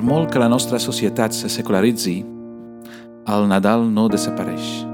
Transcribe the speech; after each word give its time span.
Per 0.00 0.06
molt 0.08 0.30
que 0.32 0.40
la 0.40 0.48
nostra 0.48 0.78
societat 0.80 1.34
se 1.36 1.50
secularitzi, 1.52 2.22
el 3.28 3.42
Nadal 3.50 3.82
no 3.92 4.06
desapareix. 4.08 4.86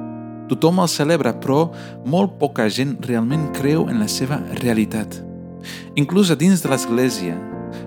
Tothom 0.50 0.80
el 0.82 0.90
celebra, 0.90 1.30
però 1.30 1.68
molt 2.10 2.34
poca 2.40 2.66
gent 2.66 2.96
realment 3.06 3.44
creu 3.54 3.84
en 3.86 4.00
la 4.02 4.08
seva 4.10 4.40
realitat. 4.64 5.20
Inclús 5.94 6.34
a 6.34 6.38
dins 6.40 6.58
de 6.64 6.72
l'Església 6.74 7.36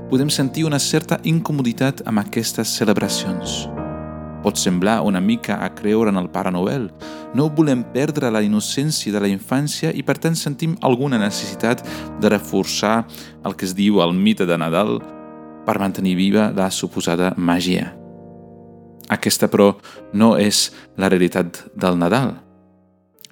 podem 0.07 0.31
sentir 0.31 0.63
una 0.63 0.79
certa 0.79 1.19
incomoditat 1.27 2.05
amb 2.07 2.23
aquestes 2.23 2.71
celebracions. 2.79 3.65
Pot 4.39 4.55
semblar 4.55 5.01
una 5.03 5.19
mica 5.19 5.59
a 5.59 5.73
creure 5.75 6.15
en 6.15 6.23
el 6.23 6.31
Pare 6.31 6.55
Noel. 6.55 6.87
No 7.35 7.51
volem 7.51 7.83
perdre 7.83 8.31
la 8.31 8.45
innocència 8.47 9.11
de 9.11 9.19
la 9.19 9.27
infància 9.27 9.91
i 9.91 10.07
per 10.07 10.21
tant 10.23 10.39
sentim 10.39 10.79
alguna 10.79 11.19
necessitat 11.19 11.83
de 12.23 12.31
reforçar 12.31 13.01
el 13.43 13.59
que 13.59 13.67
es 13.67 13.75
diu 13.75 13.99
el 13.99 14.15
mite 14.15 14.47
de 14.47 14.55
Nadal 14.55 15.01
per 15.65 15.79
mantenir 15.79 16.15
viva 16.19 16.49
la 16.55 16.69
suposada 16.71 17.33
màgia. 17.37 17.93
Aquesta, 19.09 19.49
però, 19.49 19.73
no 20.13 20.35
és 20.37 20.69
la 20.97 21.09
realitat 21.09 21.63
del 21.75 21.97
Nadal. 21.97 22.35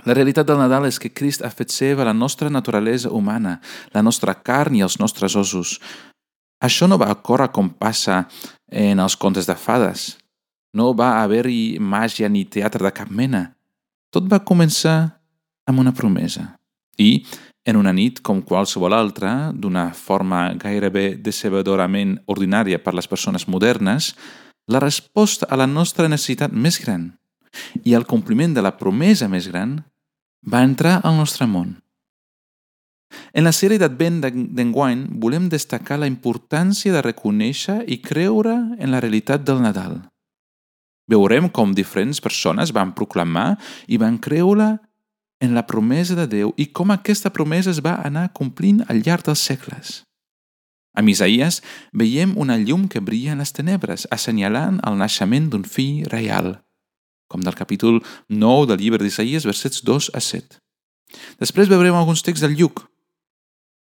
La 0.07 0.15
realitat 0.15 0.47
del 0.47 0.59
Nadal 0.61 0.87
és 0.87 0.97
que 1.01 1.11
Crist 1.11 1.43
ha 1.43 1.51
fet 1.51 1.73
seva 1.73 2.05
la 2.07 2.15
nostra 2.15 2.49
naturalesa 2.49 3.11
humana, 3.13 3.57
la 3.93 4.01
nostra 4.01 4.33
carn 4.33 4.77
i 4.77 4.83
els 4.85 4.97
nostres 5.01 5.35
ossos. 5.35 5.77
Això 6.63 6.87
no 6.87 6.97
va 6.97 7.13
córrer 7.21 7.51
com 7.53 7.69
passa 7.69 8.23
en 8.71 8.99
els 9.03 9.17
contes 9.19 9.45
de 9.45 9.55
fades. 9.59 10.15
No 10.73 10.93
va 10.97 11.21
haver-hi 11.21 11.77
màgia 11.79 12.29
ni 12.29 12.45
teatre 12.45 12.83
de 12.85 12.93
cap 12.93 13.11
mena. 13.11 13.51
Tot 14.13 14.25
va 14.31 14.39
començar 14.39 15.19
amb 15.67 15.83
una 15.83 15.93
promesa. 15.93 16.55
I, 16.97 17.25
en 17.67 17.75
una 17.75 17.93
nit 17.93 18.21
com 18.23 18.41
qualsevol 18.41 18.95
altra, 18.95 19.51
d'una 19.53 19.91
forma 19.93 20.53
gairebé 20.57 21.17
decebedorament 21.21 22.17
ordinària 22.25 22.79
per 22.83 22.95
les 22.95 23.07
persones 23.07 23.47
modernes, 23.47 24.13
la 24.67 24.79
resposta 24.83 25.47
a 25.49 25.55
la 25.59 25.67
nostra 25.67 26.07
necessitat 26.07 26.51
més 26.51 26.79
gran 26.83 27.11
i 27.83 27.93
el 27.97 28.05
compliment 28.05 28.53
de 28.53 28.61
la 28.61 28.75
promesa 28.77 29.27
més 29.31 29.47
gran 29.47 29.77
va 30.43 30.63
entrar 30.63 30.99
al 31.03 31.15
nostre 31.17 31.47
món. 31.47 31.77
En 33.33 33.47
la 33.47 33.53
sèrie 33.55 33.79
d'Advent 33.79 34.19
d'enguany 34.55 35.05
volem 35.21 35.47
destacar 35.49 35.97
la 35.99 36.09
importància 36.11 36.91
de 36.93 37.01
reconèixer 37.05 37.79
i 37.87 38.01
creure 38.03 38.55
en 38.77 38.91
la 38.91 38.99
realitat 39.03 39.45
del 39.47 39.61
Nadal. 39.63 40.01
Veurem 41.07 41.47
com 41.47 41.71
diferents 41.71 42.19
persones 42.19 42.73
van 42.75 42.91
proclamar 42.95 43.55
i 43.87 43.99
van 43.99 44.17
creure 44.19 44.75
en 45.39 45.53
la 45.53 45.65
promesa 45.67 46.15
de 46.17 46.27
Déu 46.27 46.53
i 46.57 46.67
com 46.73 46.91
aquesta 46.91 47.31
promesa 47.33 47.71
es 47.71 47.81
va 47.85 47.97
anar 48.05 48.31
complint 48.33 48.83
al 48.87 49.01
llarg 49.05 49.25
dels 49.27 49.43
segles. 49.43 50.01
A 50.97 51.03
Isaías 51.05 51.61
veiem 51.93 52.33
una 52.41 52.57
llum 52.57 52.87
que 52.89 52.99
brilla 52.99 53.35
en 53.35 53.43
les 53.43 53.53
tenebres, 53.53 54.07
assenyalant 54.09 54.79
el 54.81 54.97
naixement 54.97 55.51
d'un 55.53 55.63
fill 55.63 56.07
reial, 56.09 56.55
com 57.29 57.43
del 57.45 57.53
capítol 57.53 58.01
9 58.29 58.71
del 58.71 58.81
llibre 58.81 59.03
d'Isaías, 59.03 59.45
versets 59.45 59.83
2 59.85 60.09
a 60.17 60.21
7. 60.23 60.57
Després 61.37 61.69
veurem 61.69 61.93
alguns 61.93 62.25
texts 62.25 62.41
del 62.41 62.57
Lluc. 62.57 62.81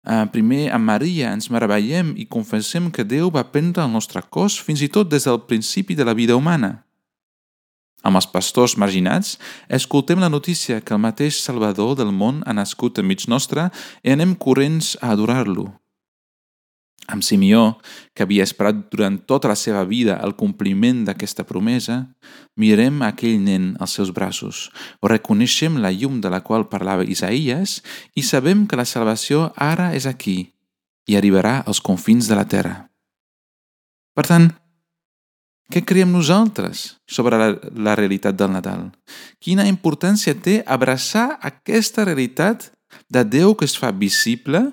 Uh, 0.04 0.26
primer, 0.32 0.70
a 0.72 0.78
Maria 0.80 1.32
ens 1.32 1.50
meravellem 1.52 2.12
i 2.16 2.28
confessem 2.28 2.90
que 2.92 3.04
Déu 3.04 3.32
va 3.32 3.48
prendre 3.52 3.84
el 3.84 3.92
nostre 3.92 4.20
cos 4.28 4.58
fins 4.60 4.84
i 4.84 4.88
tot 4.92 5.08
des 5.08 5.24
del 5.28 5.40
principi 5.48 5.96
de 5.96 6.04
la 6.04 6.14
vida 6.16 6.36
humana. 6.36 6.84
Amb 8.02 8.16
els 8.16 8.28
pastors 8.32 8.76
marginats, 8.80 9.36
escoltem 9.68 10.22
la 10.22 10.30
notícia 10.32 10.80
que 10.80 10.96
el 10.96 11.02
mateix 11.04 11.42
Salvador 11.44 11.96
del 11.98 12.14
món 12.16 12.40
ha 12.46 12.56
nascut 12.56 12.98
enmig 13.02 13.26
nostre 13.28 13.68
i 14.02 14.14
anem 14.14 14.34
corrents 14.34 14.94
a 15.02 15.12
adorar-lo. 15.12 15.68
Amb 17.10 17.24
Simeó, 17.26 17.80
que 18.14 18.22
havia 18.22 18.44
esperat 18.46 18.86
durant 18.92 19.16
tota 19.26 19.50
la 19.50 19.56
seva 19.58 19.82
vida 19.88 20.18
el 20.22 20.36
compliment 20.38 21.02
d'aquesta 21.08 21.44
promesa, 21.48 21.98
mirem 22.56 23.02
aquell 23.02 23.40
nen 23.42 23.72
als 23.80 23.96
seus 23.98 24.12
braços, 24.14 24.68
reconeixem 25.02 25.80
la 25.82 25.90
llum 25.90 26.20
de 26.22 26.30
la 26.30 26.40
qual 26.46 26.68
parlava 26.70 27.04
Isaías 27.04 27.80
i 28.14 28.22
sabem 28.22 28.66
que 28.70 28.78
la 28.78 28.86
salvació 28.86 29.50
ara 29.56 29.90
és 29.98 30.06
aquí 30.06 30.38
i 31.10 31.18
arribarà 31.18 31.60
als 31.66 31.82
confins 31.82 32.30
de 32.30 32.38
la 32.38 32.46
terra. 32.46 32.76
Per 34.14 34.26
tant, 34.28 34.50
què 35.70 35.84
creiem 35.86 36.10
nosaltres 36.10 36.96
sobre 37.06 37.38
la, 37.38 37.52
la 37.74 37.94
realitat 37.98 38.34
del 38.34 38.50
Nadal? 38.50 38.88
Quina 39.38 39.68
importància 39.70 40.34
té 40.34 40.60
abraçar 40.66 41.38
aquesta 41.46 42.04
realitat 42.08 42.72
de 43.06 43.22
Déu 43.22 43.54
que 43.54 43.68
es 43.68 43.76
fa 43.78 43.92
visible, 43.94 44.64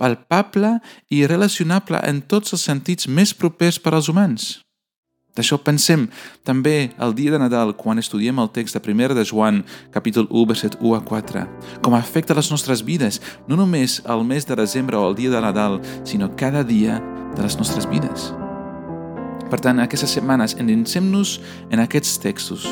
palpable 0.00 0.78
i 1.12 1.26
relacionable 1.28 2.00
en 2.08 2.22
tots 2.24 2.56
els 2.56 2.64
sentits 2.64 3.08
més 3.08 3.34
propers 3.36 3.76
per 3.76 3.92
als 3.92 4.08
humans? 4.08 4.54
D'això 5.36 5.58
pensem 5.60 6.06
també 6.48 6.94
el 6.96 7.12
dia 7.18 7.34
de 7.34 7.40
Nadal 7.42 7.74
quan 7.76 8.00
estudiem 8.00 8.40
el 8.40 8.48
text 8.56 8.78
de 8.78 8.80
1 8.80 9.12
de 9.18 9.26
Joan, 9.28 9.60
capítol 9.92 10.30
1, 10.30 10.46
verset 10.48 10.78
1 10.80 10.94
a 10.96 11.02
4, 11.04 11.44
com 11.84 11.98
afecta 11.98 12.38
les 12.38 12.48
nostres 12.50 12.80
vides, 12.80 13.20
no 13.44 13.60
només 13.60 14.00
el 14.08 14.24
mes 14.24 14.48
de 14.48 14.56
desembre 14.56 14.96
o 14.96 15.04
el 15.10 15.20
dia 15.20 15.36
de 15.36 15.44
Nadal, 15.44 15.82
sinó 16.08 16.32
cada 16.32 16.64
dia 16.64 17.02
de 17.36 17.44
les 17.44 17.60
nostres 17.60 17.84
vides. 17.92 18.32
Per 19.50 19.60
tant, 19.62 19.78
aquestes 19.78 20.16
setmanes 20.16 20.56
endinsem-nos 20.58 21.38
en 21.70 21.82
aquests 21.82 22.18
textos 22.22 22.66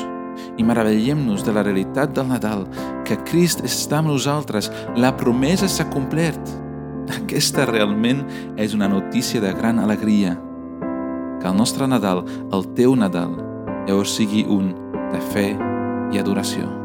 i 0.58 0.66
meravellem-nos 0.66 1.44
de 1.46 1.54
la 1.54 1.62
realitat 1.62 2.14
del 2.14 2.28
Nadal, 2.30 2.66
que 3.06 3.18
Crist 3.26 3.64
està 3.66 4.00
amb 4.00 4.10
nosaltres, 4.10 4.70
la 4.98 5.14
promesa 5.16 5.68
s'ha 5.70 5.86
complert. 5.90 6.54
Aquesta 7.14 7.66
realment 7.68 8.22
és 8.58 8.74
una 8.74 8.88
notícia 8.88 9.42
de 9.42 9.52
gran 9.54 9.78
alegria. 9.78 10.36
Que 11.40 11.50
el 11.50 11.58
nostre 11.58 11.88
Nadal, 11.90 12.24
el 12.52 12.70
teu 12.78 12.96
Nadal, 12.98 13.36
llavors 13.88 14.16
sigui 14.16 14.46
un 14.48 14.72
de 15.12 15.20
fe 15.34 15.50
i 16.14 16.22
adoració. 16.22 16.83